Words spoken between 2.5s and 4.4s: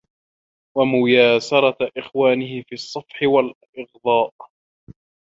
فِي الصَّفْحِ وَالْإِغْضَاءِ